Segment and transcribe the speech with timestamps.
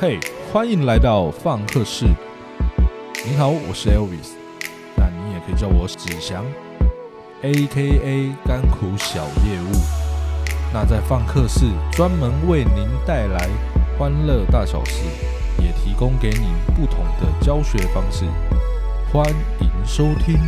[0.00, 0.20] 嘿，
[0.52, 2.06] 欢迎来到放克室。
[3.26, 4.28] 您好，我是 Elvis，
[4.96, 6.44] 那你也可以叫我子祥
[7.42, 9.74] ，A.K.A 甘苦小业务。
[10.72, 13.48] 那在放客室专门为您带来
[13.98, 15.02] 欢乐大小事，
[15.58, 18.24] 也提供给您不同的教学方式。
[19.12, 19.26] 欢
[19.58, 20.38] 迎收听。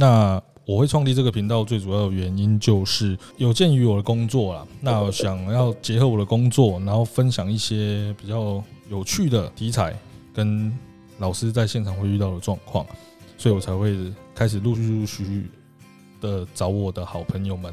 [0.00, 9.94] 那我会创立这个频道，最主要的原因就是有鉴于我的工作啦，那想要结合我的工作，然后分享一些比较有趣的题材，
[10.32, 10.72] 跟
[11.18, 12.86] 老师在现场会遇到的状况，
[13.36, 13.94] 所以我才会
[14.34, 15.50] 开始陆陆续续
[16.18, 17.70] 的找我的好朋友们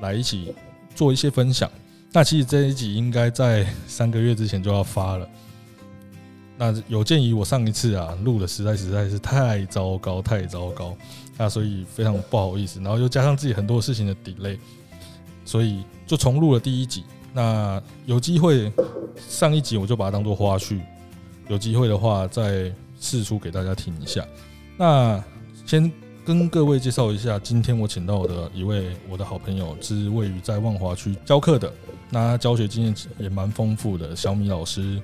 [0.00, 0.54] 来一起
[0.94, 1.68] 做一些分享。
[2.12, 5.28] 那其实这一集应该在三个月之前就要发了。
[6.60, 10.96] 那有鉴于我上一次啊录的实在实在是太糟糕太糟糕，
[11.36, 14.58] 那所以非常不好意思，然后又加上自己很多事情的 delay，
[15.44, 17.04] 所以就重录了第一集。
[17.32, 18.72] 那有机会
[19.28, 20.80] 上一集我就把它当做花絮，
[21.46, 24.26] 有机会的话再试出给大家听一下。
[24.76, 25.22] 那
[25.64, 25.88] 先
[26.24, 31.72] 跟各位介绍一下，今天我请到的一位我的好朋友，是位于在万华区教课的，
[32.10, 35.00] 那教学经验也蛮丰富的小米老师。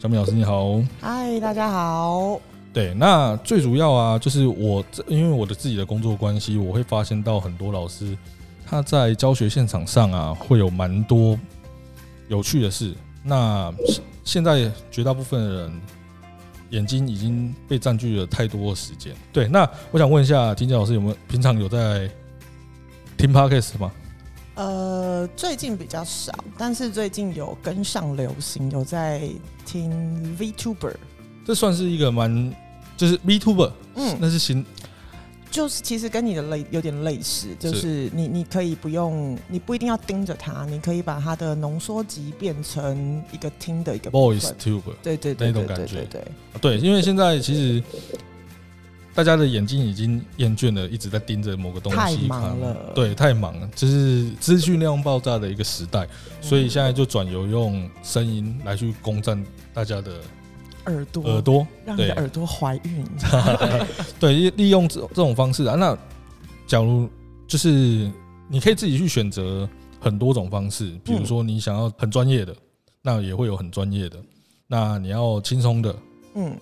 [0.00, 2.40] 小米老师你好，嗨，大家好。
[2.72, 8.16] 对，那最主要啊，就是我因为我的自己的工作关系，我会发现到很多老师
[8.64, 11.38] 他在教学现场上啊，会有蛮多
[12.28, 12.94] 有趣的事。
[13.22, 13.70] 那
[14.24, 15.80] 现在绝大部分的人
[16.70, 19.14] 眼睛已经被占据了太多的时间。
[19.30, 22.10] 对，那我想问一下，听见老师有没有平常有在
[23.18, 23.92] 听 podcast 吗？
[24.60, 29.26] 呃，最近比较少，但是最近有跟上流行，有在
[29.64, 29.90] 听
[30.38, 30.94] VTuber，
[31.46, 32.54] 这算是一个蛮
[32.94, 34.62] 就是 VTuber，嗯，那是新，
[35.50, 38.10] 就是其实跟你的类有点类似，就是。
[38.12, 46.22] 你你可以不用，你不一定要盯着它，你可以把它的浓缩集变成一个听的一个 Voice Tuber，对对对，那种感觉，对
[46.60, 47.82] 对，因为现在其实。
[49.20, 51.98] 大家的眼睛已经厌倦了，一直在盯着某个东西。
[51.98, 56.08] 太忙了，对，太忙了，就是资讯量爆炸的一个时代，
[56.40, 59.44] 所以现在就转由用声音来去攻占
[59.74, 60.20] 大家的
[60.86, 63.04] 耳朵，耳朵，让你的耳朵怀孕。
[64.18, 65.74] 对，利利用这这种方式啊。
[65.74, 65.94] 那
[66.66, 67.06] 假如
[67.46, 68.10] 就是
[68.48, 69.68] 你可以自己去选择
[70.00, 72.56] 很多种方式，比如说你想要很专业的，
[73.02, 74.16] 那也会有很专业的；
[74.66, 75.94] 那你要轻松的，
[76.36, 76.56] 嗯。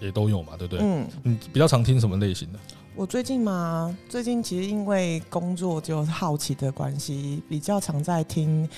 [0.00, 0.84] 也都有嘛，对不对？
[0.84, 2.58] 嗯，你比较常听什么类型的？
[2.96, 8.68] 我最近嘛，最近其实因为工作就好奇的关系，比较常在听，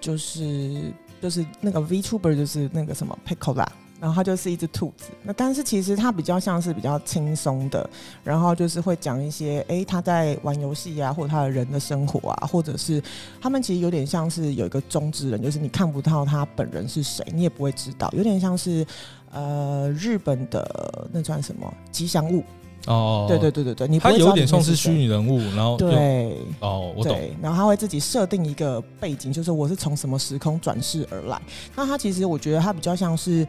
[0.00, 3.70] 就是就是那个 VTuber，就是那个什么 Pickle 啦。
[4.00, 7.90] 然后它就是一只兔子，那但是其实它比较像是比较轻松的，
[8.22, 13.02] 然后就是会讲一些，哎，他在玩游戏啊，或者他的人的生活啊，或者是
[13.40, 18.86] 他们其实有点像是有一个中之人，就是你看不到他本人是谁，你也不会知道，有点像是
[19.32, 22.44] 呃日本的那算什么吉祥物。
[22.86, 31.42] 哦，对对对对对，你他有点像是虚拟人物，然后对哦，我懂，然后他会自己设定一个背景，就是我是从什么时空转世而来，
[31.74, 33.44] 那他其实我觉得他比较像是。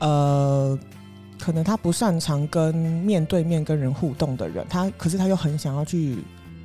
[0.00, 0.78] 呃，
[1.38, 6.18] 可能他不擅长跟面对面跟人互动的人，他可是他又很想要去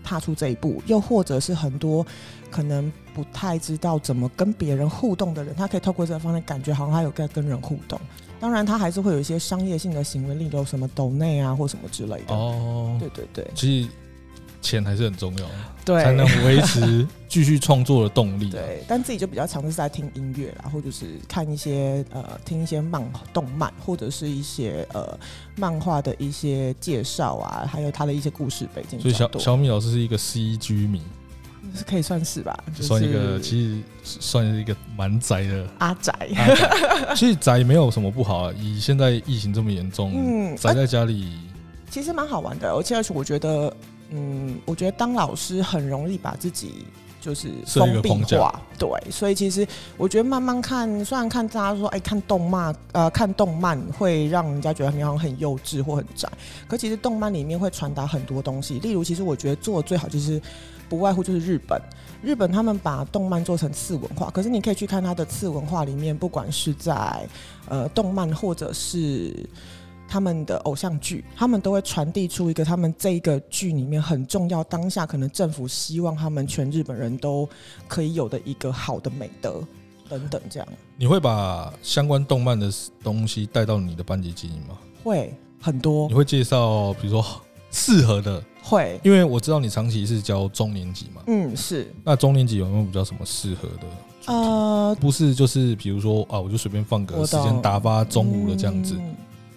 [0.03, 2.05] 踏出这一步，又或者是很多
[2.49, 7.99] 可能不太知道怎么跟别人互动的人，他可以透过这个方面感觉好像他有在跟人互动。
[8.39, 12.35] 当然，他还是会有一些商业性的行为，例如什么抖内啊或什么之类的。
[12.35, 13.89] 哦，对对对，其实。
[14.65, 15.45] 钱还是很重要，
[15.85, 18.49] 对，才能维持 继续创作的动力。
[18.49, 25.17] 对，但自己就比较常是在听音乐，然后就是看一些呃，听一些漫动漫，或者是一些呃
[25.55, 28.99] 漫画的一些介绍啊，还有他的一些故事背景。
[28.99, 31.01] 所以小小米老师是一个 C G 迷，
[31.75, 32.57] 是可以算是吧？
[32.73, 36.13] 算一个，其实算是一个蛮宅的阿宅。
[37.15, 41.37] 其实宅没有什么不好啊，以现在疫情这么严重，嗯，宅在家里
[41.91, 43.71] 其实蛮好玩的，而且而且我觉得。
[44.09, 46.85] 嗯，我觉得当老师很容易把自己
[47.19, 49.67] 就是封闭化，对，所以其实
[49.97, 56.29] 我觉得慢慢看，虽然看大家说，哎，看动漫，呃，看动漫会让人家觉得你好像很幼稚或很宅，
[56.67, 58.77] 可其实动漫里面会传达很多东西。
[58.77, 60.39] 例如，其实我觉得做的最好就是
[60.87, 61.81] 不外乎就是日本，
[62.21, 67.27] 日本他们把动漫做成次文化，可是你可以去看它的次文化里面，不管是在
[67.67, 69.33] 呃动漫或者是。
[70.07, 77.47] 他们的偶像剧，他们都会传递出一个他们这一个剧里面很重要，当下可能政府希望他们全日本人都
[77.87, 79.63] 可以有的一个好的美德。
[80.07, 80.67] 等等这样。
[80.97, 82.71] 你会把相关动漫的
[83.03, 84.77] 东西带到你的班级经营吗？
[85.03, 86.07] 会很多。
[86.07, 87.25] 你会介绍，比如说
[87.71, 88.39] 适合的？
[88.61, 91.23] 会，因为我知道你长期是教中年级嘛。
[91.25, 91.91] 嗯，是。
[92.03, 93.87] 那中年级有没有比较什么适合的？
[94.27, 98.95] 呃，不是，就是比如说啊，我就随便放个时间打发中午的这样子。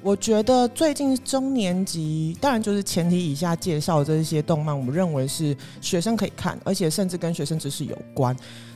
[0.01, 8.35] 我觉得最近中年级，当然就是前提以下介绍这些动漫，我们认为是学生可以看，而且甚至跟学生知识有关。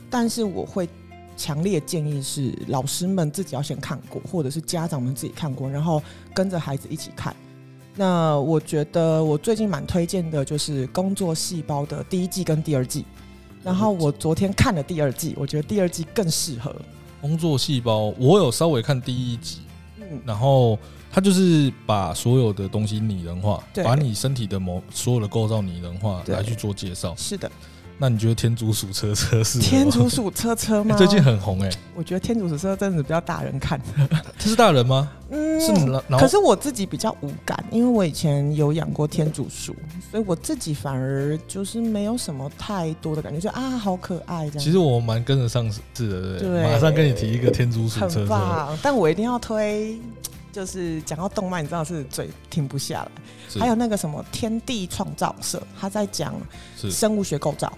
[0.09, 0.87] 但是我会
[1.37, 6.03] 强烈建议是老师们自己要先看过，或者是家长们自己看过，然后
[6.33, 7.33] 跟着孩子一起看。
[7.95, 13.05] 那我觉得我最近蛮推荐的就是《工作细胞》的第一季跟第二季。
[13.63, 16.69] 然后我昨天看了第二季，我觉得第二季更适合
[17.21, 18.09] 《工作细胞》。
[18.19, 19.61] 我有稍微看第一集，
[19.99, 20.77] 嗯，然后。
[21.13, 27.13] 它就是把所有的东西拟人化，把你身体的某所有的构造拟人化来去做介绍。
[27.15, 27.51] 是的，
[27.99, 30.97] 那你觉得天竺鼠车车是天竺鼠车车吗？
[30.97, 31.69] 最近很红哎。
[31.93, 33.79] 我觉得天竺鼠车真的比较大人看。
[34.39, 35.07] 这是大人吗？
[35.29, 35.71] 嗯，是。
[36.17, 39.75] 可是我自己比较无感，因为我以前有养过天竺鼠，
[40.09, 44.63] 所以我自己反而就是没有什么太多的感觉，就啊好可爱这样。
[44.63, 45.79] 其实我蛮跟得上是
[46.09, 48.19] 的，对，马上跟你提一个天竺鼠车车。
[48.21, 49.99] 很棒，但我一定要推。
[50.53, 53.59] 就是讲到动漫，你知道是嘴停不下来。
[53.59, 56.33] 还有那个什么天地创造社，他在讲
[56.77, 57.71] 生物学构造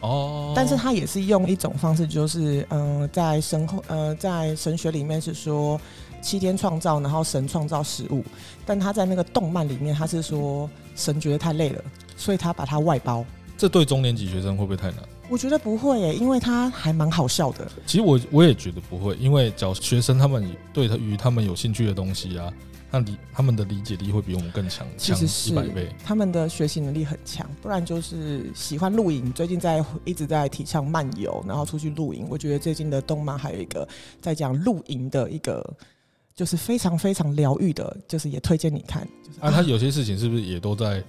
[0.00, 5.80] 哦，但是他也是用一种方式，就是嗯，在神后呃，在神学里面是说
[6.22, 8.22] 七天创造，然后神创造食物，
[8.64, 11.82] 但他在那个动漫里面，他是说神觉得太累了，
[12.16, 13.24] 所以他把它外包。
[13.56, 15.00] 这对中年级学生会不会太难？
[15.28, 17.70] 我觉得不会耶，因为他还蛮好笑的。
[17.86, 22.50] 其实我我也觉得不会，因为教学生他们对他与他们有兴趣的东西啊，
[22.90, 25.94] 那理他们的理解力会比我们更强，强一百倍。
[26.02, 32.26] 他们的学习能力很强，不然就是喜欢露营，最近在一直在提倡漫游，然后出去露营。
[32.30, 33.86] 我觉得最近的动漫还有一个
[34.22, 35.62] 在讲露营的一个，
[36.34, 39.06] 就是非常非常疗愈的，就是也推荐你看。
[39.40, 41.04] 啊，他有些事情是不是也都在？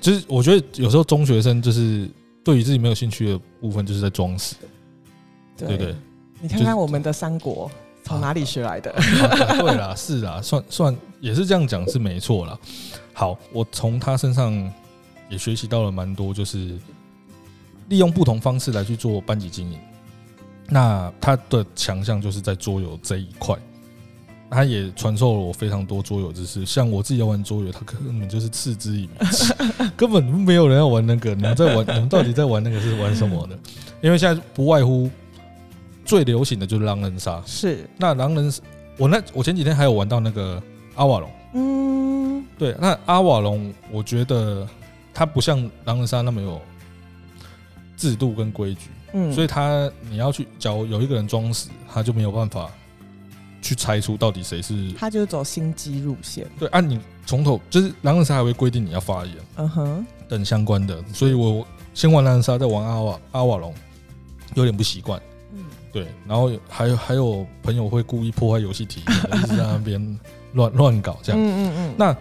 [0.00, 2.08] 就是我觉得有时候中学生就是。
[2.50, 4.56] 对于自己没有兴趣的部分，就是在装死，
[5.56, 5.94] 对对？
[6.40, 7.70] 你看看我们的三国
[8.02, 8.90] 从哪里学来的？
[9.60, 12.58] 对啦，是啦，算算也是这样讲是没错啦。
[13.12, 14.52] 好，我从他身上
[15.28, 16.76] 也学习到了蛮多，就是
[17.88, 19.78] 利用不同方式来去做班级经营。
[20.68, 23.56] 那他的强项就是在桌游这一块。
[24.50, 29.24] 他也传授了我非常多桌游知识，像我自己要玩桌游，他根本就是嗤之以鼻，
[29.96, 31.34] 根本没有人要玩那个。
[31.34, 33.56] 你们在玩，你们到底在玩那个是玩什么的？
[34.02, 35.08] 因为现在不外乎
[36.04, 37.40] 最流行的就是狼人杀。
[37.46, 38.52] 是，那狼人，
[38.98, 40.60] 我那我前几天还有玩到那个
[40.96, 41.30] 阿瓦隆。
[41.54, 44.66] 嗯，对，那阿瓦隆，我觉得
[45.14, 46.60] 它不像狼人杀那么有
[47.96, 48.88] 制度跟规矩。
[49.12, 52.70] 嗯，所以他你要去，假如有一个人装死，他就没有办法。
[53.62, 56.46] 去猜出到底谁是，他就是走心机路线。
[56.58, 61.02] 对，按你从头就是狼人杀还会规定你要发言，嗯哼，等相关的。
[61.12, 63.74] 所以我先玩狼人杀，再玩阿瓦阿瓦隆，
[64.54, 65.20] 有点不习惯。
[65.52, 66.06] 嗯，对。
[66.26, 70.18] 然后还有还有朋友会故意破坏游戏体验，一直在那边
[70.54, 71.40] 乱乱搞这样。
[71.40, 71.94] 嗯嗯嗯。
[71.98, 72.16] 那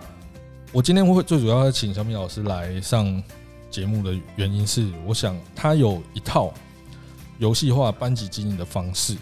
[0.72, 3.24] 我今天会最主要请小米老师来上
[3.72, 6.54] 节目的原因是，我想他有一套
[7.38, 9.16] 游戏化班级经营的方式。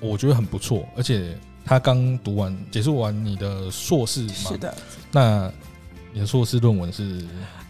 [0.00, 4.74] 我觉得很不错，而且他刚读完结束完你的硕士嘛，是的。
[5.10, 5.50] 那
[6.12, 7.24] 你的硕士论文是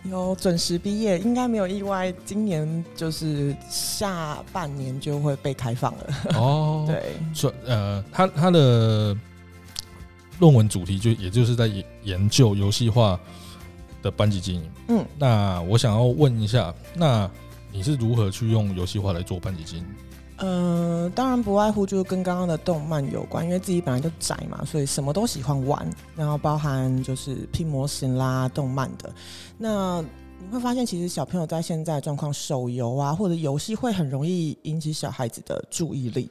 [0.05, 6.07] 有准时毕业，应该没有意外，今年就是下半年就会被开放了。
[6.35, 9.17] 哦， 对，准呃，他他的
[10.39, 11.69] 论文主题就也就是在
[12.05, 13.19] 研究游戏化
[14.01, 14.71] 的班级经营。
[14.89, 17.29] 嗯，那我想要问一下，那
[17.73, 19.87] 你是如何去用游戏化来做班级经营？
[20.39, 29.11] 呃，当然不外乎就是跟刚刚的动漫有关，因为自己本来就宅嘛，所以什么都喜欢玩，然后包含就是拼模型啦、动漫的。
[29.57, 30.05] 那
[30.39, 36.31] 你会发现，其实小朋友在现在状况，手游啊或者游戏会很容易引起小孩子的注意力，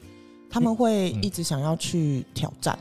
[0.52, 2.78] 他们会一直想要去挑战。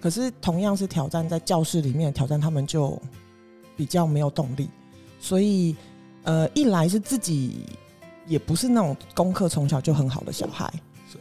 [0.00, 2.96] 可是同样是挑战，在教室里面挑战，他们就
[3.76, 4.70] 比较没有动力。
[5.18, 5.74] 所以，
[6.22, 7.66] 呃，一来是自己。
[8.26, 10.72] 也不是那种功课从小就很好的小孩，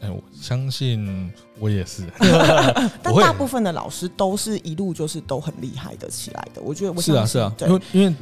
[0.01, 2.03] 哎，我相信我也是，
[3.01, 6.61] 但大部分的老师都是一路就是都很厉害的起来的。
[6.61, 8.15] 我觉得我是啊是啊，因为因为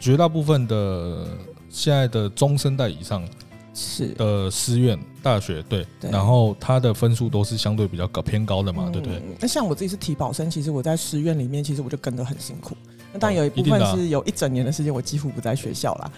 [0.00, 1.26] 绝大部分的
[1.70, 3.26] 现在的中生代以上
[3.74, 9.22] 是的师院大学对，然后他的分数都是相对比较高偏高的嘛，对不对？
[9.38, 12.76] 那像我自己是体保生，其实我在师院里面，其实我就跟得很辛苦。
[13.12, 16.10] 那当然有一部分是有一整年的时间，我几乎不在学校啦。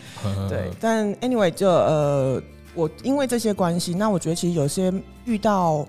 [0.48, 2.42] 对，但 anyway 就呃，
[2.74, 4.92] 我因为这些关系，那我觉得其实有些
[5.24, 5.86] 遇到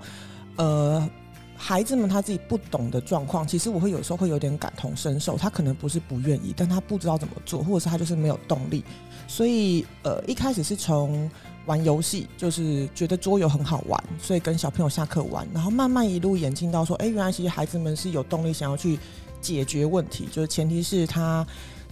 [0.58, 1.10] 呃
[1.56, 5.38] 孩子们他自己不懂的状况，其实我会有时候会有点感同身受。
[5.38, 8.84] 他可能不是不愿意，但他不知道怎么做，或者是他就是没有动力。
[9.28, 11.30] 所以呃一开始是从
[11.68, 18.98] 玩游戏，就是觉得桌游很好玩，所以跟小朋友下课玩，然后慢慢一路演进到说，哎，原来其实孩子们是有动力想要去
[19.42, 21.46] 解决问题，就是前提是他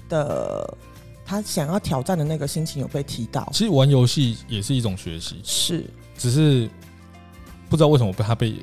[0.07, 0.77] 的。
[1.31, 3.47] 他想要挑战的那个心情有被提到。
[3.53, 5.85] 其实玩游戏也是一种学习，是，
[6.17, 6.67] 只是
[7.69, 8.55] 不知道为什么被他被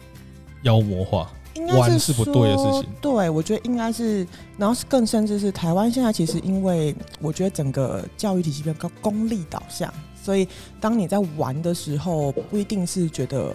[0.62, 1.30] 妖魔化，
[1.78, 2.86] 玩是不对的事情。
[3.00, 4.26] 对，我觉得应该是，
[4.58, 10.48] 然后是更甚至是台湾现在其实因为我觉得整个教育体系比较功利导向，所以
[10.80, 13.54] 当你在玩的时候，不一定是觉得。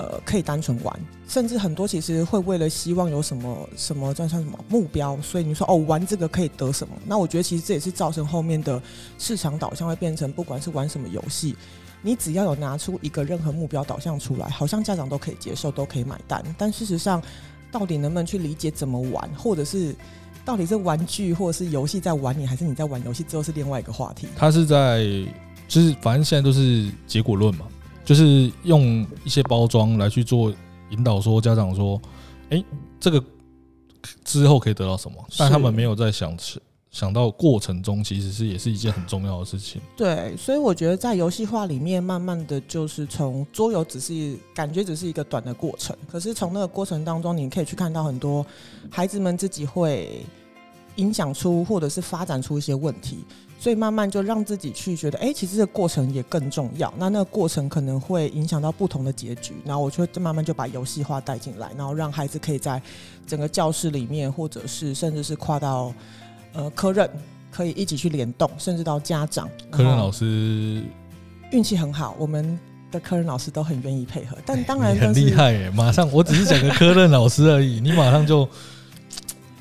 [0.00, 6.94] 呃，可以单纯玩，甚至很多其实会为了希望有什么什么叫算什么目标，所以你说哦玩这个可以得什么？
[7.04, 8.80] 那我觉得其实这也是造成后面的
[9.18, 11.54] 市场导向会变成，不管是玩什么游戏，
[12.00, 16.42] 你只要有拿出一个任何目标导向出来，好像家长都可以接受，都可以买单。
[16.56, 17.22] 但事实上，
[17.70, 19.94] 到底能不能去理解怎么玩，或者是
[20.46, 24.28] 到底是玩具或者是游戏在玩你，还是你在玩游戏，之后是另外一个话题。
[24.34, 25.04] 他是在
[25.68, 27.66] 就是反正现在都是结果论嘛。
[28.10, 30.52] 就是用一些包装来去做
[30.90, 32.02] 引导，说家长说，
[32.48, 32.60] 哎，
[32.98, 33.22] 这个
[34.24, 35.16] 之后可以得到什么？
[35.38, 36.36] 但他们没有在想
[36.90, 39.80] 想到过程中，其实是也是一件很重要的事情。
[39.96, 48.44] 对，所以我觉得在游戏化里面，慢慢的就是从桌游只是感觉只是一个短的过程，可是从那个过程当中，你可以去看到很多
[48.90, 50.26] 孩子们自己会
[51.00, 53.24] 影响出或者是发展出一些问题。
[53.58, 56.90] 所以慢慢就让自己去觉得，哎，其实这个过程也更重要。
[56.96, 59.52] 那那个过程可能会影响到不同的结局。
[59.66, 62.80] 然后我就慢慢就把游戏化带进来，然后让孩子可以在
[63.26, 65.92] 整个教室里面，或者是甚至是跨到
[66.54, 67.06] 呃科任，
[67.50, 69.46] 可以一起去联动，甚至到家长。
[69.70, 70.82] 科任老师
[71.52, 72.58] 运气很好，我们
[72.90, 74.38] 的科任老师都很愿意配合。
[74.46, 75.70] 但当然很厉害耶！
[75.72, 78.48] 马上我只是讲个科任老师而已，你马上就。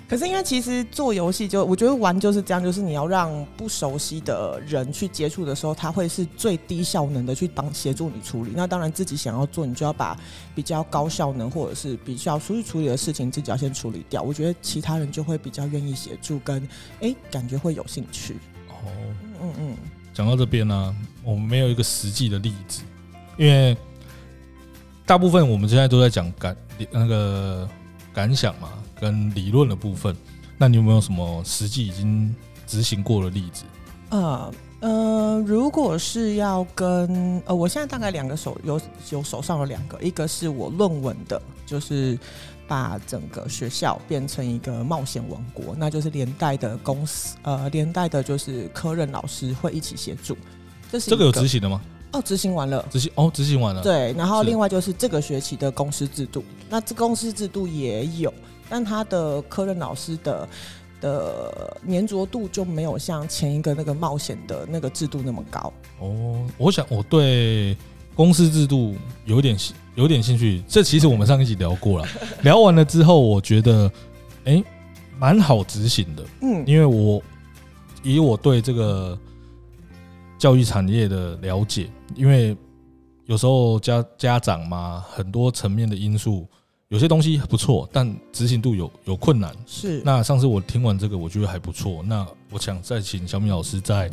[0.10, 8.52] 可是因为其实做游戏就我觉得玩就是这样，就是你要让不熟悉的人去接触的时候，他会是最低效能的去帮协助你处理。
[8.56, 10.20] 那当然自己想要做，你就要把
[10.56, 14.24] 比较高效能或者是比较熟悉处理的事情自己要先处理掉。
[14.24, 16.68] 我觉得其他人就会比较愿意协助，跟
[17.02, 18.38] 哎感觉会有兴趣。
[18.68, 18.90] 哦，
[19.44, 19.78] 嗯嗯。
[20.12, 22.82] 讲到这边呢，我们没有一个实际的例子，
[23.38, 23.78] 因为
[25.06, 26.58] 大部分我们现在都在讲感
[26.90, 27.70] 那个
[28.12, 28.70] 感想嘛。
[29.00, 30.16] 跟理论的部分，
[30.58, 32.36] 那你有没有什么实际已经
[32.68, 33.64] 执行过的例子？
[34.10, 38.80] 呃呃，如果是要跟呃，我现在大概两个手有
[39.12, 42.18] 有手上有两个，一个是我论文的，就是
[42.68, 50.36] 把整个学校变成一个冒险王国，那就是连带的公司呃，连带的就是科任老师会一起协助。
[50.92, 51.82] 这是这个有执行的吗？
[52.14, 53.84] 哦，执行完了，执行哦，执行完了。
[53.84, 58.34] 对，然后另外就是这个学期的公司制度，那这公司制度也有。
[58.70, 60.48] 但他的科任老师的
[61.02, 66.46] 的粘着度就没有像前一个那个冒险的那个制度那么高哦。
[66.58, 67.76] 我想我对
[68.14, 68.96] 公司制度
[69.26, 69.58] 有点
[69.96, 72.08] 有点兴趣，这其实我们上一集聊过了。
[72.44, 73.92] 聊完了之后，我觉得
[74.46, 74.64] 哎，
[75.18, 76.26] 蛮好执行的。
[76.42, 77.22] 嗯，因为我
[78.04, 79.18] 以我对这个
[80.38, 82.56] 教育产业的了解，因为
[83.26, 86.46] 有时候家家长嘛，很多层面的因素。
[86.90, 89.56] 有些东西不错，但执行度有有困难。
[89.68, 90.02] 是。
[90.04, 92.02] 那上次我听完这个，我觉得还不错。
[92.04, 94.10] 那我想再请小米老师再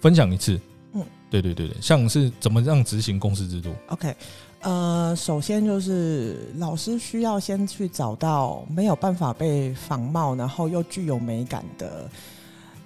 [0.00, 0.58] 分享一次。
[0.94, 4.16] 嗯，对对对对，像是怎么样执行公司制度？OK，
[4.62, 12.10] 呃，首先就是老师需要先去找到没有办法被仿冒，然后又具有美感的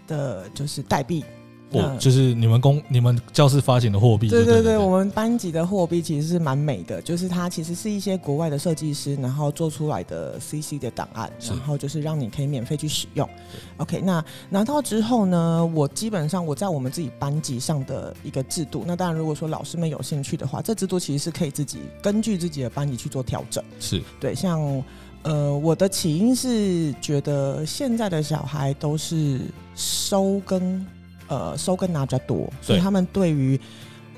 [0.08, 1.24] 的，就是代币。
[1.72, 4.28] 哦，就是你们公、你们教室发行的货币。
[4.28, 13.28] 对对对，我们班级的货币其实是蛮美的，就是它其实是一些国外的设计师然后做出来的 CC 的档案，然后就是让你可以免费去使用。
[13.76, 23.62] OK，那拿到之后呢，我基本上我在我们自己班级上的一个制度，那当然如果说老师们有兴趣的话，这制度其实是可以自己根据自己的班级去做调整。
[23.78, 24.82] 是对，像
[25.22, 29.42] 呃，我的起因是觉得现在的小孩都是
[29.76, 30.84] 收跟。
[31.30, 33.58] 呃，收跟拿比较多，所以他们对于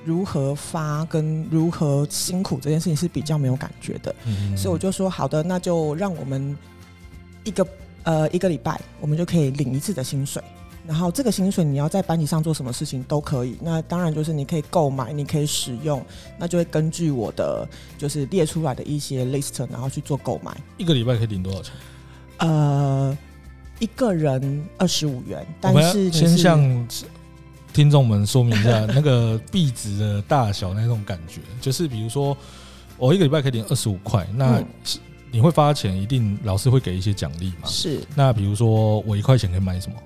[0.03, 4.15] 如何发跟如何辛苦这件事情是比较没有感觉的。
[4.27, 6.57] 嗯所以我就说，好的，那就让我们
[7.45, 7.67] 一个
[8.05, 10.43] 呃一个礼拜，我们就可以领一次的薪水。
[10.87, 13.59] 然后这个薪水你要在班级上做什么事情都可以。
[13.61, 16.03] 那当然就是你可以购买，你可以使用，
[16.39, 20.57] 那就会根据我的就是列出来的一些 list，然后去做购买。
[20.79, 21.75] 一个礼拜可以领多少钱？
[22.39, 23.19] 呃。
[23.83, 26.89] 一个人二十五元，但是先向
[27.73, 32.37] 听众们说明一下 那个币值的大小那种感觉，就是比如说
[32.97, 34.63] 我一个礼拜可以领二十五块，那
[35.33, 37.67] 你会发钱，一定老师会给一些奖励嘛？
[37.67, 37.99] 是。
[38.15, 39.97] 那比如说我一块钱可以买什么？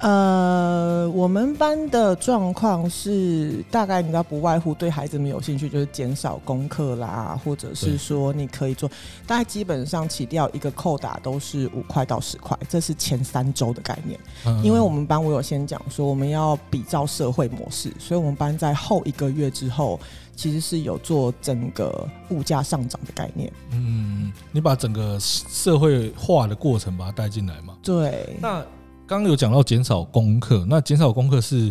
[0.00, 8.90] 呃，我们班的状况是大概你知道，不外乎对孩子们有兴趣，就是减少功课啦，或者是说你可以做，
[9.26, 14.18] 大概基本上起掉一个扣打都是五块到十块，这是前三周的概念。
[14.62, 19.98] 因为我们班我有先讲说我们要比照社会模式，所以我们班在后一个月之后，
[20.36, 23.50] 其实是有做整个物价上涨的概念。
[23.70, 27.74] 嗯，你把整个社会化的过程把它带进来嘛？
[27.82, 28.62] 对，那。
[29.06, 31.70] 刚刚有讲到减少功课，那减少功课是，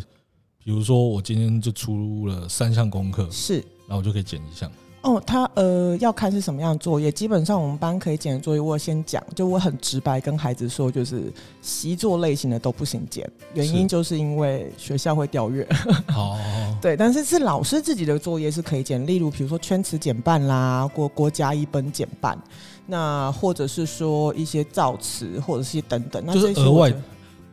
[0.63, 3.56] 比如说我今天就出了三项功课，是，
[3.88, 4.72] 然后我就可以减一项。
[5.02, 15.68] 哦，他呃要看是什么样的作业，基本上我们班可以减的作业，我先讲，就我很直白跟孩子说，就是习作类型的都不行减，原因就是因为学校会调阅。
[16.16, 16.38] 哦，
[16.80, 22.38] 对，但是是老师自己的作业是可以减，例如比如说圈词减半啦，国国家一本减半，
[22.86, 26.94] 那或者是说一些造词或者是等等，那就是额外。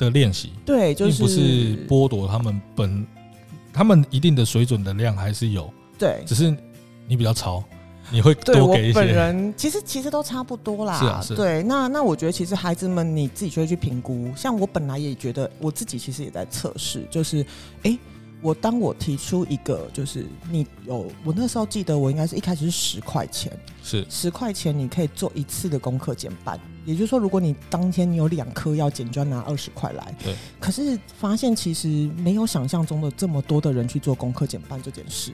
[0.07, 3.07] 的练习对，就是不是剥夺他们本
[3.73, 6.55] 他们一定的水准的量还是有对，只是
[7.07, 7.63] 你比较超，
[8.11, 8.95] 你会多给一些。
[8.95, 11.35] 本人其实其实都差不多啦，是啊，是。
[11.35, 14.31] 对，那那我觉得其实孩子们你自己就会去评估。
[14.37, 17.45] 像我本来也觉得我自己其实也在测试，就是
[17.83, 17.99] 哎。
[18.43, 30.15] 我当我提出一个，就是你有我那时候记得我应该是一开始是十块钱，是十块钱你可以做一次的功课减半，也就是说，如果你当天你有两科要减，就要拿二十块来。
[30.25, 30.35] 对。
[30.59, 35.33] 可是发现其实没有想象中的这么多的人去做功课减半这件事。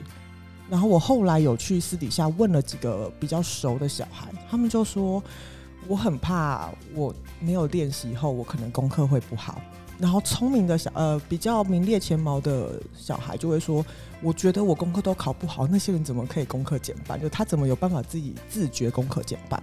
[0.69, 5.23] 然后我后来有去私底下问了几个比较熟的小孩，他们就说
[5.87, 9.63] 我很怕我没有练习后，我可能功课会不好。
[9.99, 13.85] 然后聪明的小呃比较名列前茅的小孩就会说，
[14.21, 17.21] 我觉得我功课都考不好，那些人怎么可以功课减半？
[17.21, 19.63] 就他怎么有办法自己自觉功课减半？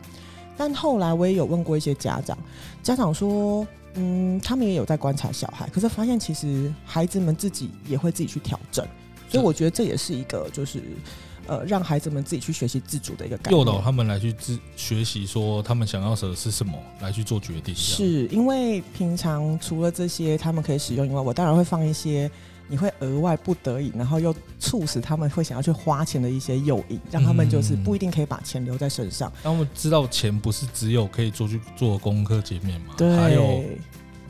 [0.57, 2.37] 但后来我也有问过一些家长，
[2.81, 8.85] 家长说，嗯，他们也有在观察小孩，可是发现其实孩子们自己也会自己去调整，
[9.29, 10.81] 所以我觉得这也是一个就是。
[11.47, 17.75] 呃，让孩子们自己去学习自主的一个诱导他们来去自学习，说他们想要的是什么，来去做决定。
[17.75, 22.31] 是因为平常除了这些他们可以使用以外，我当然会放一些
[22.67, 29.31] 你会额外不得已，然后又促使他们会想要去花钱的一些诱因，让他们就是不一定可以把钱留在身上。
[29.43, 32.93] 让他们知道钱不是只有可以做去做功课界面嘛？
[32.97, 33.15] 对。
[33.17, 33.63] 还有，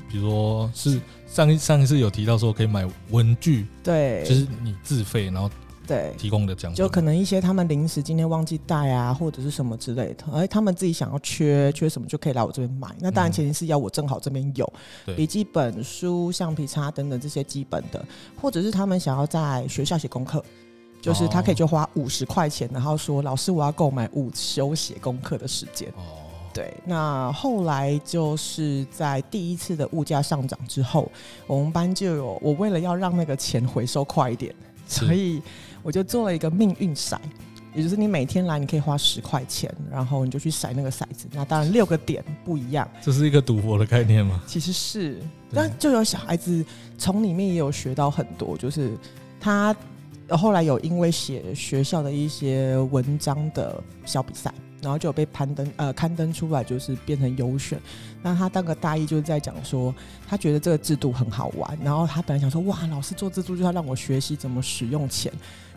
[0.09, 5.49] 比如说是上一上一次有提到说可以买文具，对，就是你自费，然后。
[5.85, 12.87] 对，提供的奖就可能一些他们临时今天忘记带啊，或者是什么之类的，哎，他们自己想要缺缺什么就可以来我这边买。
[12.99, 14.73] 那当然前提是要我正好这边有。
[15.17, 18.03] 笔记本、书、橡皮擦等等这些基本的，
[18.39, 20.41] 或者是他们想要在学校写功课，
[21.01, 25.89] 就是他可以就花五十块钱，然后说老师我要购买午休写功课的时间。
[25.97, 26.15] 哦，
[26.53, 26.73] 对。
[26.85, 31.11] 那后来就是在第一次的物价上涨之后，
[31.45, 34.55] 我们班就有我为了要让那个钱回收快一点，
[34.87, 35.41] 所以。
[35.83, 37.15] 我就做了一个命运骰，
[37.75, 41.27] 也就是你每天来，你可以花十块钱，然后你就去骰那个骰子。
[41.33, 42.89] 那当然六个点不一样。
[43.01, 44.41] 这是一个赌博的概念吗？
[44.47, 45.21] 其实是，
[45.53, 46.65] 但就有小孩子
[46.97, 48.97] 从里面也有学到很多，就是
[49.39, 49.75] 他
[50.29, 54.51] 后来有因为写学校的一些文章的小比赛。
[54.81, 57.79] 然后就有被攀登呃刊登出来，就是变成优选。
[58.21, 59.95] 那他当个大一就是在讲说，
[60.27, 61.79] 他觉得这个制度很好玩。
[61.81, 65.31] 然后他本来想说，哇，老师做制度就要让我学习怎么使用钱。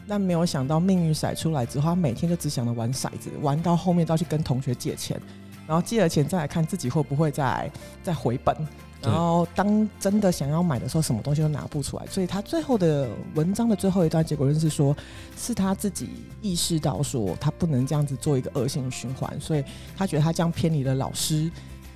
[0.08, 5.20] 但没有想到命运骰出来之后，他每天就只想着玩骰子，玩到后面都要去跟同学借钱，
[5.66, 7.70] 然后借了钱再来看自己会不会再
[8.02, 8.56] 再回本。
[9.02, 12.06] 然后当真的想要买的时候，什么东西都拿不出来。
[12.06, 14.96] 所以他最后的文章的最后一段结果就是说，
[15.36, 16.08] 是他自己
[16.40, 19.62] 意识到说他不能这样子做一个恶性循环，所以
[19.96, 21.48] 他觉得他这样偏离了老师。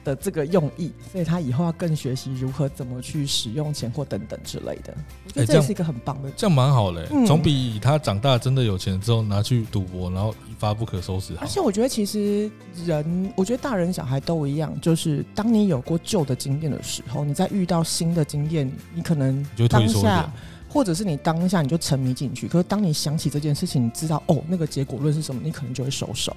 [0.04, 4.94] 的这个用意，所以他以后要更学习如何怎么去使用钱或等等之类的。
[5.26, 11.42] 我觉得这是一个很棒的，这样蛮好嘞，总比他长大真的有钱之后拿去赌博，然后一发不可收拾好。
[11.42, 12.50] 而且我觉得其实
[12.86, 20.32] 人，我觉得大人小孩都一样，就是当你有过旧的经验的时候，你在遇到新的经验，你可能当下，
[20.68, 22.48] 或者是你当下你就沉迷进去。
[22.48, 26.34] 可是当你想起这件事情，你知道哦，那个结果论是什么，你可能就会收手。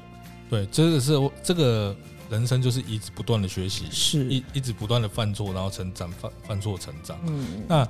[0.49, 1.95] 对，这个是这个。
[2.29, 7.17] 人生就是一直不断的学习，是一一直不断的犯错，然后成长，犯犯错成长。
[7.27, 7.87] 嗯，那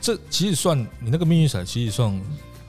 [0.00, 2.20] 这其实算你那个命运骰，其实算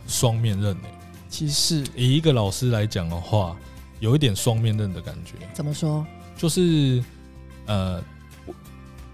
[0.07, 0.89] 双面刃诶。
[1.27, 3.57] 其实以一个老师来讲的话，
[3.99, 5.33] 有一点双面刃的感觉。
[5.53, 6.05] 怎么说？
[6.38, 7.03] 就是
[7.65, 8.01] 呃，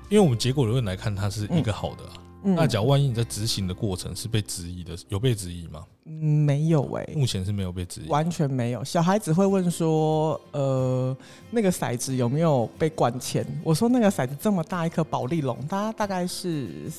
[0.09, 2.03] 因为我们结果论来看，它是一个好的，
[2.43, 5.83] 那假如万一你在执行的过程是被质疑的，有被质疑吗？
[6.05, 6.11] 嗯，
[6.45, 8.83] 没有哎，目前是没有被质疑，完全没有。
[8.83, 11.15] 小孩子会问说，呃，
[11.51, 13.45] 那个骰子有没有被灌铅？
[13.63, 16.89] 我说那个骰子这么大一颗宝丽龙，它大概是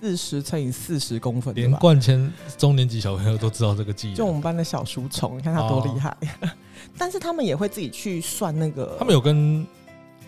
[0.00, 6.16] 四十乘以四十公分，连灌铅中年级小朋友都知道这个技就我们班的小书虫，你看他多厉害。
[6.96, 9.66] 但是他们也会自己去算那个，他们有跟。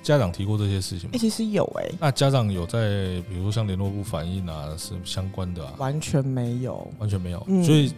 [0.03, 1.17] 家长提过这些事情吗？
[1.19, 1.91] 其实有哎。
[2.01, 2.81] 那家长有在，
[3.29, 5.75] 比如说像联络部反映啊，是相关的啊？
[5.79, 7.39] 完全没有，完全没有。
[7.63, 7.93] 所以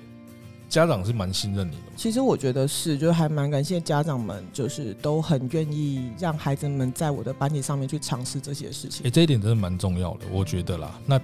[0.69, 1.83] 家长是蛮信任你的。
[1.97, 9.07] 其实我觉得是，就还蛮感谢家长们，就是都很愿意让孩子们在我的班级上面去尝试这些事情。
[9.07, 10.99] 哎，这一点真的蛮重要的，我觉得啦。
[11.07, 11.21] 那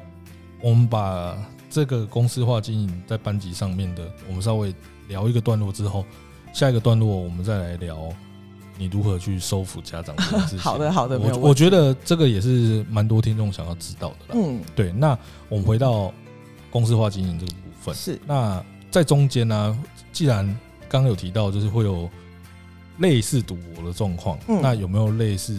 [0.61, 1.37] 我们把
[1.71, 4.75] 这个公司化经营在班级上面的，我们稍微
[5.09, 6.05] 聊一个段落之后，
[6.53, 8.09] 下一个段落我们再来聊。
[8.79, 10.15] 你如何去收服家长？
[10.59, 14.35] 好的，好的，我我觉得这个也是蛮多听众想要知道的啦。
[14.35, 14.93] 嗯，对。
[14.93, 16.13] 那我们回到
[16.71, 20.47] 公司化经营这个部分，是那在中间呢，既然
[20.89, 22.09] 刚刚有提到，就是会有
[22.99, 25.59] 类似赌博的状况，嗯那有没有类似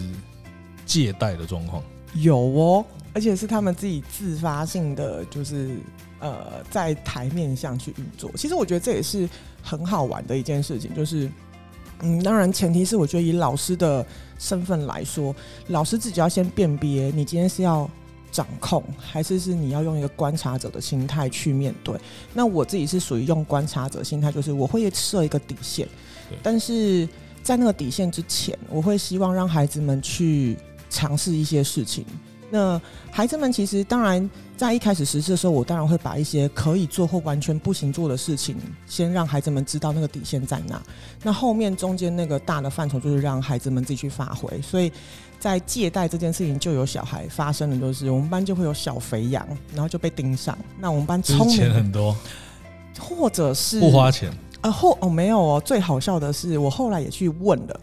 [0.86, 1.82] 借贷的状况？
[2.14, 5.76] 有哦，而且是他们自己自发性的，就是
[6.20, 8.30] 呃，在台面上去运作。
[8.36, 9.28] 其实我觉得这也是
[9.60, 11.28] 很好玩的一件事情，就是。
[12.00, 14.04] 嗯，当然，前提是我觉得以老师的
[14.38, 15.34] 身份来说，
[15.68, 17.90] 老师自己要先辨别，你今天是要
[18.30, 21.98] 掌控，还是是你要用一个观察者的心态去面对。
[22.34, 25.88] 那我自己是属于用观察者心态，就是我会设一个底线，
[26.42, 27.08] 但是
[27.42, 30.56] 在那个底线之前，我会希望让孩子们去
[30.88, 32.04] 尝试一些事情。
[32.50, 32.80] 那
[33.10, 38.56] 孩子们其实当然在一开始实施的时候，我当然会把一些可以做或完全不行做的事情，
[38.86, 40.82] 先让孩子们知道那个底线在哪。
[41.22, 44.60] 那后面中间那个大的范畴，就是让孩子们自己去发挥。
[44.62, 44.90] 所以
[45.38, 50.56] 在借贷这件事情，就有小孩发生的，就是我们班就会有小肥羊，然后就被盯上。
[50.80, 52.16] 那我们班聪明钱很多，
[52.98, 54.32] 或者是不花钱
[54.62, 54.70] 啊？
[54.70, 55.62] 后哦没有哦。
[55.62, 57.80] 最好笑的是，我后来也去问了，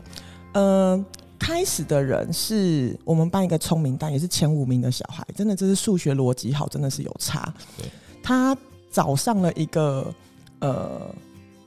[0.53, 1.05] 嗯。
[1.39, 7.53] 开始的人是我们班一个聪明但也是前五名的小孩，真的这是数学逻辑好，真的是有差。
[8.23, 8.57] 他
[8.91, 10.13] 找上了一个
[10.59, 11.01] 呃。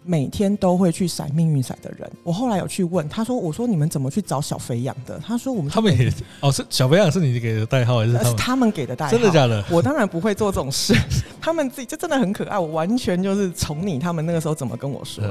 [0.05, 9.13] 每天都会去甩命运骰的人，我后来有去问他说：“我说你们怎么去找小肥羊的？”他说：“我们他们也哦是小肥羊是你给的代号还是他们他们给的代号？
[9.13, 9.63] 真的假的？
[9.71, 10.95] 我当然不会做这种事，
[11.43, 13.99] 他们自己就真的很可爱，我完全就是宠你。
[13.99, 15.23] 他们那个时候怎么跟我说？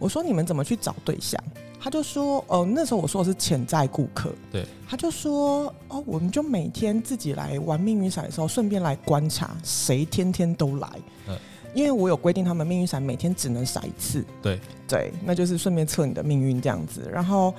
[0.00, 1.40] 我说你们怎么去找对象？
[1.84, 4.32] 他就说：哦，那时候我说的是潜在顾客。
[4.50, 10.88] 对，他就说：哦，我们就每天自己来玩命运伞的时候，顺便来观察谁天天都来。
[11.28, 11.36] 嗯。
[11.74, 14.24] 因为我有规定，他们命运伞每天只能撒一次。
[14.40, 17.06] 对对，那就是顺便测你的命运这样子。
[17.12, 17.52] 然后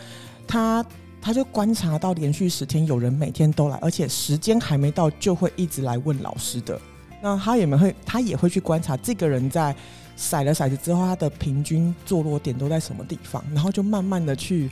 [0.48, 0.84] 他
[1.22, 6.82] 他就观察到连续十天有人每天都来，而且时间还没到就会一直来问老师的。
[7.22, 9.76] 那他也没会，他也会去观察这个人在
[10.16, 14.70] 甩了骰子之后，他的平均坐落点都在什么地方，然后就慢慢的去。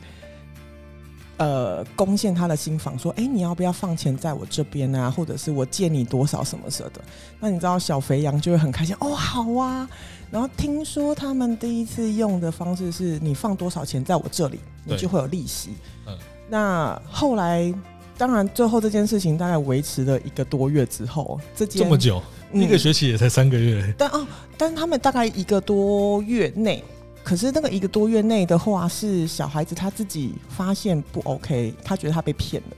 [1.36, 5.10] 呃，攻陷他的心房，说：“哎，你要不要放钱在我这边啊？
[5.10, 7.00] 或者是我借你多少什么什么的？
[7.40, 9.90] 那你知道小肥羊就会很开心哦，好啊。
[10.30, 15.70] 然后听说他们第一次用的方式是你放多少钱在我这里，你就会有利息。
[16.06, 16.16] 嗯，
[16.48, 17.74] 那后来
[18.16, 22.22] 当然最后这件事情大概维持了一个多月之后，这这么久，
[22.52, 23.94] 一个学期也才三个月。
[23.98, 26.82] 但哦，但他们大概一个多月内。”
[27.24, 32.76] 可是那个一个多月内的话，是小孩子他自己发现不 OK，他觉得他被骗了，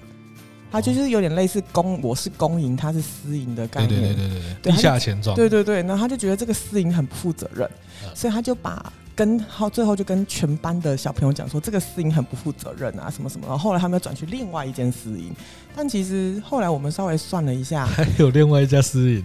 [0.71, 7.69] 他就是有点类似公我是公营，他是私营的概念，对对对对对，地下钱庄，对对对，然后他就觉得这个私营很不负责任，
[8.15, 15.35] 所以他就把跟好最后就跟全班的小朋友讲说，这个私营很不负责任啊，什么什么，然后后来他们又转去另外一间私营，
[15.75, 19.25] 但其实后来我们稍微算了一下，还有另外一家私营。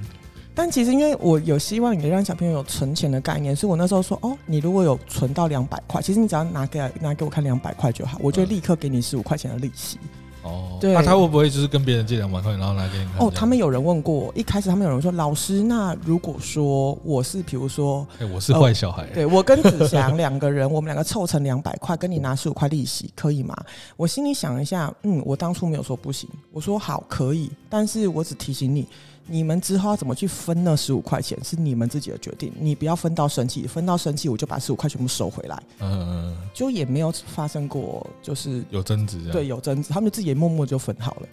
[0.54, 9.98] 但其实，因为我有希望你让小朋友有存钱的概念，所以我那时候说，哦，你如果有存到两百块，其实你只要拿给拿给我看两百块就好，我就立刻给你十五块钱的利息。
[10.44, 13.26] 哦，对，那他会不会就是跟别人借两百块，然后拿给你看？
[13.26, 23.56] 哦，他们有人问过，一开始他们有人说，老师，那如果说我是，比如说，哎，我是坏小孩，对我跟子祥两个人，我们两个凑成两百块，跟你拿十五块利息，可以吗？
[23.96, 28.86] 我心里想一下，嗯，我当初没有说不行，我说好，可以，但是我只提醒你。
[29.28, 35.64] 你们之后要怎么去分那十五块钱是你们自己的决定，你不要分到生气，分到生气我就把十五块全部收回来。
[35.80, 41.28] 嗯，就也没有发生过，就是有争执，对，有争执，他们自己默默就分好了。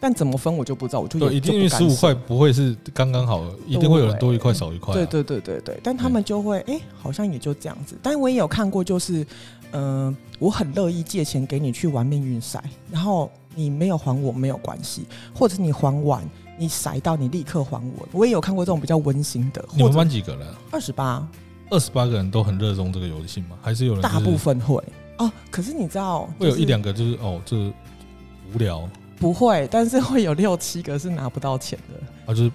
[0.00, 4.94] 但怎么分我就不知道，我就一定十五块不会是刚刚好，一定会有人多一块少一块。
[4.94, 7.96] 对对对对对，但他们就会哎，好像也就这样子。
[8.02, 9.26] 但我也有看过，就是
[9.72, 16.22] 嗯，我很乐意借钱给你去玩命运赛，然后你没有还我没有关系，或者你还完。
[16.60, 18.08] 你骰到你立刻还我。
[18.10, 19.64] 我也有看过这种比较温馨的。
[19.76, 20.48] 你们班几个人？
[20.72, 21.24] 二十八。
[21.70, 23.56] 二十八个人都很热衷这个游戏吗？
[23.62, 24.02] 还是有人？
[24.02, 24.82] 大部分会
[25.18, 25.30] 哦。
[25.52, 28.88] 可是你知道，会有一两个就是哦，这无聊。
[29.20, 32.32] 不会，但是会有六七个是拿不到钱的。
[32.32, 32.52] 啊，就是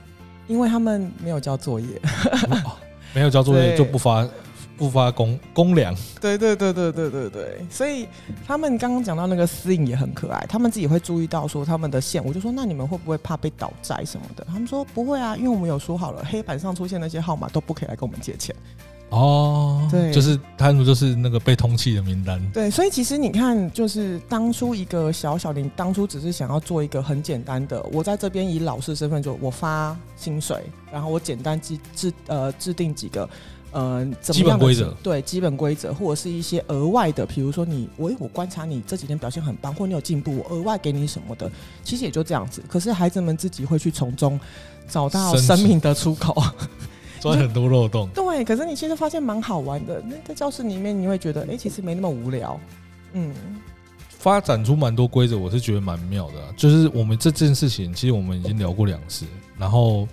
[0.47, 1.87] 因为他们没有交作业，
[3.13, 4.27] 没有交作业 就不发。
[4.83, 8.05] 不发公公粮，对对对对对对对，所以
[8.45, 14.45] 他们刚刚讲到那个私隐也很可爱，他们自己会注意到说他们的线，我就说那你们会不会怕被倒债什么的？
[14.45, 18.53] 他们说不会啊，因为我们有说好了，黑板上出现那些号码都不可以来跟我们借钱。
[19.09, 22.41] 哦，对，就是他们就是那个被通缉的名单。
[22.51, 33.29] 对，所以其实你看，就是当初一个小小林，当初只是想要做一个很简单的，我在这边以老师身份就，我发薪水，然后我简单制制呃制定几个。
[33.73, 41.51] 呃，基本规则对基本规则，或者是一些额外的，比如说你我我观察你这几天表现很棒，或你有进步，我额外给你什么的，
[41.83, 42.63] 其实也就这样子。
[42.69, 44.39] 可是孩子们自己会去从中
[44.87, 46.39] 找到生命的出口，
[47.19, 48.07] 钻很多漏洞。
[48.13, 49.99] 对，可是你其实发现蛮好玩的。
[50.07, 52.59] 那在教室里面，你会觉得哎，其实没那么无聊。
[53.13, 53.33] 嗯，
[54.07, 56.35] 发展出蛮多规则，我是觉得蛮妙的。
[56.55, 59.25] 就是我们这件事情，其实我们已经聊过两次，
[59.57, 60.07] 然后。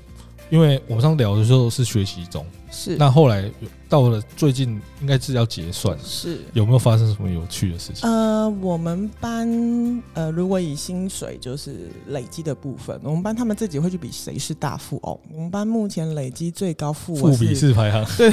[0.49, 3.51] 因为我们上聊的时候是学习中，是那后来
[3.89, 8.09] 到了最近应该是要结算，是有没有发生什么有趣的事情？
[8.09, 15.19] 呃，我们班呃，如果以薪水就是累积的部分，我们班他们自己会去比谁是大富翁。
[15.35, 18.31] 我们班目前累积最高富富比是排行，对，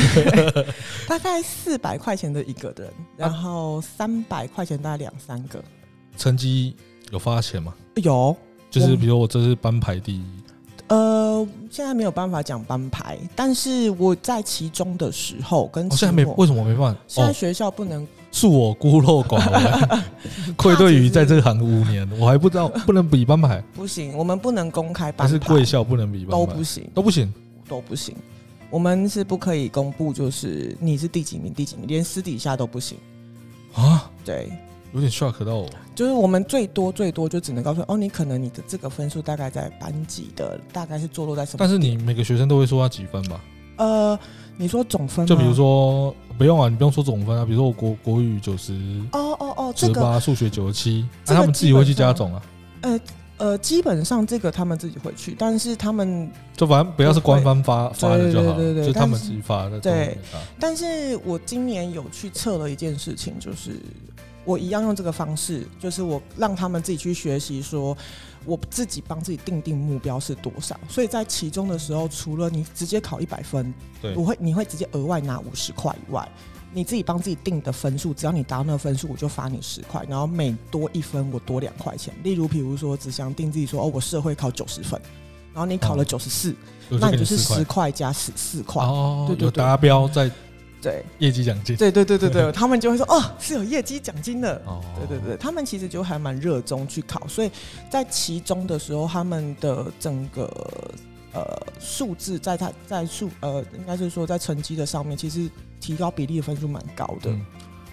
[1.08, 5.64] 大概四百块钱的一个人，然后三百块钱大概两三个。
[6.16, 6.76] 成绩
[7.12, 7.74] 有发钱吗？
[7.96, 8.36] 有，
[8.70, 10.24] 就是比如我这是班排第一。
[10.88, 17.00] 呃，现在没有办法讲班牌，但是我在其中的时候跟现在没为什么没办法？
[17.08, 20.02] 现在学校不能，恕我孤陋寡闻，
[20.56, 27.34] 愧对于在这行五年，我还不知道不能比班牌， 不行，我们不能公开班牌，是贵校不能比，都不行，都不行，
[27.68, 28.16] 都不行，
[28.70, 32.98] 我们是不可以公布，就是你是第几名，第几名，连私底下都不行
[33.74, 34.50] 啊，对。
[34.94, 41.58] 有点 shock 到我，就是我们最多最多就只能告诉哦，你可能你的这个分数大概在班级的大概是坐落在什么？
[41.60, 43.42] 但是你每个学生都会说他几分吧？
[43.76, 44.18] 呃，
[44.56, 45.28] 你说总分？
[45.28, 47.46] 就比如说不用啊，你不用说总分啊。
[47.46, 48.74] 比如说我国国语九十，
[49.12, 52.42] 哦哦哦，九十八，数学九十七，那他们自己会去加总啊？
[52.82, 53.00] 呃
[53.38, 59.80] 呃，基本上这个他们自己会去，但是他们就反正不要是官方发发的就好，就他们自己发的。
[59.80, 60.18] 对，
[60.60, 63.80] 但是我今年有去测了一件事情，就是。
[64.48, 67.96] 我一样用这个方式，就是我让他们自己去学习，说
[68.46, 70.80] 我自己帮自己定定目标是多少。
[70.88, 76.26] 所以在其中的时候，除了你直接考一百分，对，我会你会直接额外拿五十块以外，
[76.74, 82.14] 你自己帮自己定的分数，只要你达到那个分数，我就罚你十块，然后每多一分我多两块钱。
[82.24, 84.98] 例如，比如说只想定自己说哦，我社会考九十分，
[85.54, 86.56] 然后你考了九十四，
[86.88, 90.32] 那你就是十块加十四块，哦，对对，达标在。
[90.82, 94.62] 对业绩奖金，对对对对对， 他们就会说哦，是有业绩奖金的。
[94.66, 97.52] 哦，对对对，他们其实就还蛮热衷去考，所以
[97.90, 100.44] 在其中的时候，他们的整个
[101.34, 101.44] 呃
[101.80, 107.32] 数字，在他在数呃，应该是说在成绩的上面，其实提高比例的分数蛮高的。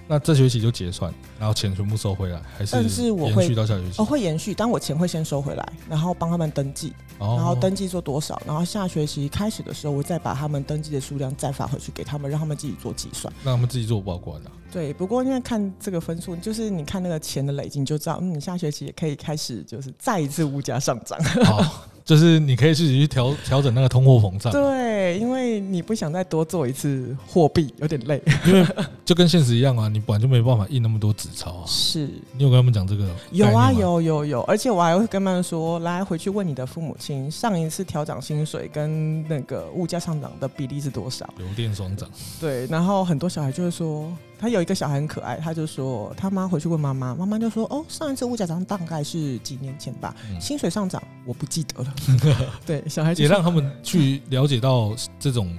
[0.06, 2.72] 那这学期就结算，然后钱全部收回来，还是？
[2.72, 4.02] 但是我会延续到下学期。
[4.02, 13.32] 哦，会延续，但我钱会先收回来，然后帮他们登记，然后登记做多少，然后下学期开始的时候，我再把他们登记的数量再发回去给他们，让他们自己做计算。
[13.42, 14.52] 让他们自己做报关啊？
[14.70, 21.18] 对，不过因为看这个分数，就是你看那个钱的累积，你就知道，嗯，你下学期也可以开始，就是再一次物价上涨。
[21.44, 21.86] 好。
[22.04, 24.52] 就是你可以自己去调调整那个通货膨胀。
[24.52, 28.22] 对，因为你不想再多做一次货币，有点累。
[28.46, 28.66] 因为
[29.04, 31.64] 就跟现实一样啊，你本来就没办法印那么多纸钞啊。
[31.66, 32.08] 是。
[32.36, 33.08] 你有跟他们讲这个？
[33.30, 41.26] 有啊，有有有，而且我还会跟他们说，来回去问你的父母亲，上一次调涨薪水跟那个物价上涨的比例是多少？
[41.38, 42.06] 油电双涨。
[42.38, 44.12] 对，然后很多小孩就会说。
[44.38, 51.94] 他有一个小孩很可爱，他就说他妈回去问妈妈，妈妈就说：“哦，上一次物价涨大概是几年前吧，薪水上涨我不记得了。
[52.66, 55.56] ”对，小孩也让他们去了解到这种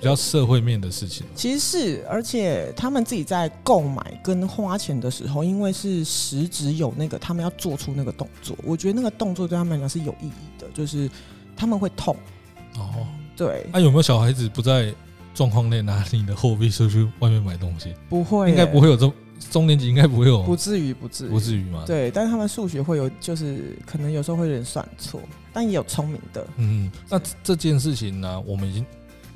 [0.00, 1.24] 比较社会面的事情。
[1.36, 8.56] 其实是，而且他们自己在购买跟花钱的时候，因为是实质有那个，他们要做出那个动作。
[8.64, 11.08] 我觉得那个动作对他们来讲是有意义的，就是
[11.56, 12.16] 他们会痛。
[12.76, 13.66] 哦，对。
[13.72, 14.92] 那有没有小孩子不在？
[15.38, 19.12] 状况内拿你的货币出去外面买东西，不会，应该不会有中
[19.52, 21.84] 中年级应该不会有，不至于，不至于，不至于嘛？
[21.86, 25.20] 对，但是他们数学会有，就是可能有时候会有点算错，
[25.52, 26.44] 但也有聪明的。
[26.56, 28.84] 嗯，那这件事情呢，我们已经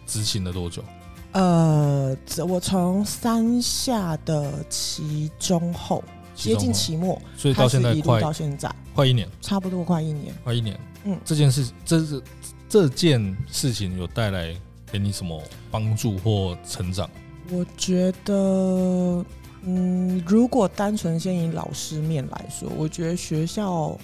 [0.05, 0.83] 执行了多久？
[1.31, 2.17] 呃，
[2.49, 6.03] 我从三下的期中后
[6.35, 8.69] 接近期末，所以到现在快到现在。
[8.93, 10.77] 快一年，差不多快一年，快一年。
[11.05, 12.21] 嗯，这件事，这是
[12.69, 14.53] 这件事情有带来
[14.93, 17.09] 给你什么帮助或成长？
[17.51, 19.25] 我觉得，
[19.63, 23.99] 嗯，如果单纯先以老师面来说，我觉得学校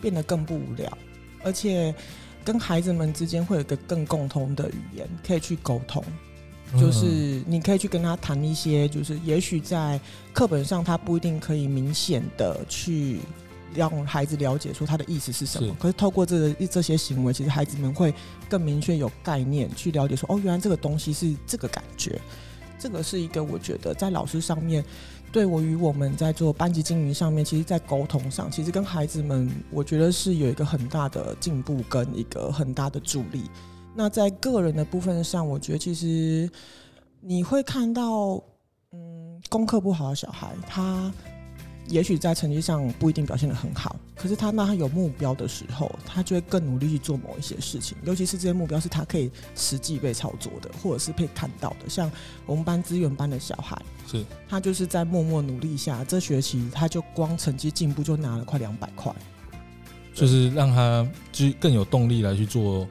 [0.00, 0.98] 变得更不无聊，
[1.44, 1.94] 而且
[2.44, 6.04] 跟孩子们之间会有一个更共通的语言可以去沟通。
[6.78, 10.00] 就是你可以去跟他谈一些，就是也许在
[10.32, 13.18] 课本上他不一定可以明显的去
[13.74, 18.14] 让孩子了解说他的意思是什么，可是透过这个这些行为，其实孩子们会
[18.48, 22.20] 更明确有概念去了解说，哦，原来这个东西是这个感觉。
[22.78, 24.84] 这个是一个我觉得在老师上面，
[25.30, 33.44] 对我与我们在做班级经营上面，其实，在沟通上，其实跟孩子们，我觉得是有一个很大的进步跟一个很大的助力。
[33.94, 36.50] 那在个人的部分上，我觉得其实
[37.20, 38.42] 你会看到，
[38.90, 41.12] 嗯，功课不好的小孩，他
[41.88, 51.88] 也许在成绩上不一定表现的很好，可是他那他有目标的时候，他就会更努力去做某一些事情，尤其是这些目标是他可以实际被操作的，或者是被看到的。
[51.88, 52.10] 像
[52.46, 59.12] 我们班资源班的小孩，是他就是在默默努力下，这学期他就光成绩进步就拿了快两百块，
[60.14, 62.86] 就是让他就更有动力来去做。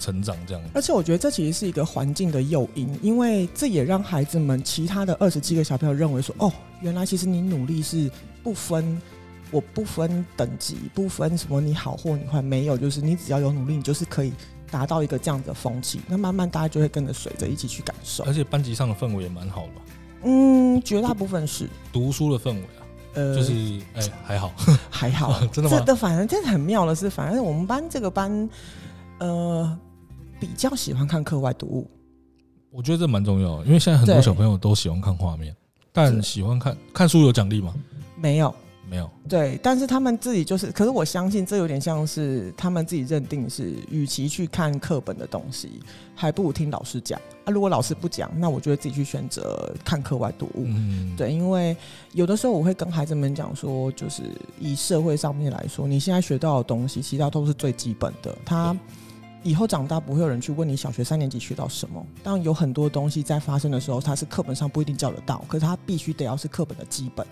[0.00, 8.10] 成长这样，而且我觉得这其实是一个环境的诱因，因为这也让孩子们其他的二十七个小朋友认为说，哦，原来其实你努力是
[8.42, 9.00] 不分，
[9.50, 14.32] 我不分等级，不分什么你好或你坏，没有，就是你只要有努力，你就是可以
[14.70, 16.00] 达到一个这样的风气。
[16.06, 19.72] 那慢慢大家就会跟着随着一起去感受，而且班级上的氛围也蛮好的。
[20.24, 22.82] 嗯，绝大部分是读书的氛围啊，
[23.14, 23.52] 呃，就是
[23.94, 24.52] 哎还好
[24.90, 25.82] 还好， 真的吗？
[25.86, 28.48] 这反正真的很妙的是，反正我们班这个班，
[29.18, 29.78] 呃。
[30.40, 31.90] 比较喜欢看课外读物，
[32.70, 35.52] 我觉得这蛮重要，因为现在很多小朋友都喜欢看画面，
[35.92, 37.74] 但喜欢看看书有奖励吗？
[38.16, 38.54] 没有，
[38.88, 39.10] 没有。
[39.28, 45.80] 对，但是他们自己就是，可是我相信这有点像是他们自己认定是，与其去看课本的东西，
[46.14, 47.20] 还不如听老师讲。
[47.44, 50.64] 啊，如果老师不讲，那我就会自己去选择看课外读物。
[50.66, 51.76] 嗯，对，因为
[52.12, 54.22] 有的时候我会跟孩子们讲说，就是
[54.58, 58.36] 以社会上面来说，你现在学到的东西，其他都是最基本的。
[58.44, 58.76] 他。
[59.42, 67.26] 以后长大不会有人去问你小学三年级学到什么，当然有很多东西在发生的时候，它是课本上不一定教得到，可是它必须得要是课本的基本，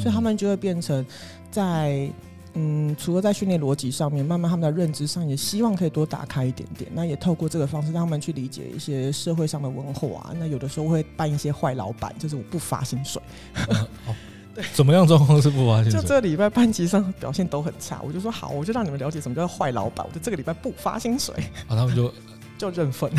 [0.00, 1.04] 所以他们就会变成
[1.50, 2.10] 在
[2.54, 6.90] 嗯，除了在训练逻辑上面，慢慢他们的认知上也希望可以多打开一点点。
[6.92, 10.34] 那也透过这个方式让他们去理解一些社会上的文化啊。
[10.36, 13.22] 那有的时候会扮一些坏老板，就是我不发薪水。
[14.54, 16.00] 对， 怎么样状况是不发薪水？
[16.00, 20.06] 就这礼拜班级上表现都很差，我就说好，我就让你们了解什么叫坏老板。
[20.08, 21.34] 我就这个礼拜不发薪水，
[21.68, 22.12] 啊，他们就
[22.58, 23.10] 就认分。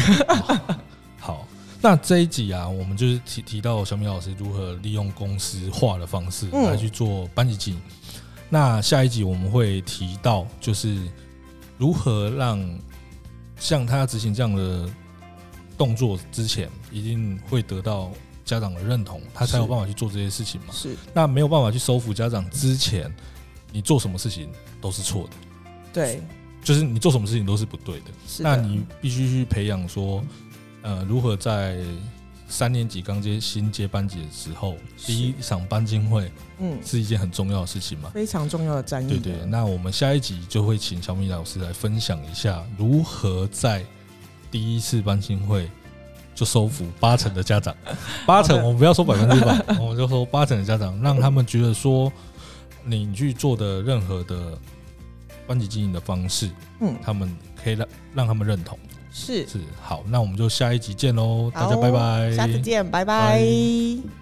[1.19, 1.47] 好，
[1.81, 7.81] 那这一集啊，我们就是提提到小米老师如何利用公司化的方式来去做班级经营。
[8.49, 10.97] 那下一集我们会提到，就是
[11.77, 12.79] 如何让
[13.57, 14.89] 像他执行这样的
[15.77, 18.11] 动作之前，一定会得到。
[18.51, 20.73] 家长的认同，他才有办法去做这些事情嘛？
[20.73, 20.93] 是。
[21.13, 23.09] 那没有办法去收服家长之前，
[23.71, 24.49] 你做什么事情
[24.81, 25.29] 都是错的。
[25.93, 26.21] 对。
[26.61, 28.05] 就是你做什么事情都是不对的。
[28.27, 28.43] 是。
[28.43, 30.21] 那你必须去培养说，
[30.81, 31.81] 呃，如何在
[32.49, 38.09] 三年级刚接新接班级的时候，第一场班经会，嗯，是一件很重要的事情嘛？
[38.13, 39.07] 非常重要的战役。
[39.07, 39.45] 对对。
[39.45, 43.85] 那我们下一集就会请小米老师来分享一下，如何在
[44.51, 45.71] 第一次班经会。
[46.41, 47.75] 就收服八成的家长，
[48.25, 52.11] 八成我们不要说百分之百，我们就说八成的家长，让他们觉得说
[52.83, 54.57] 你去做的任何的
[55.45, 56.49] 班级经营的方式，
[56.79, 57.31] 嗯，他们
[57.63, 58.75] 可以让让他们认同，
[59.13, 59.47] 是。
[59.47, 63.05] 是好，那我们就下一集见喽，大家拜拜，下次见，拜。
[63.05, 64.20] 拜。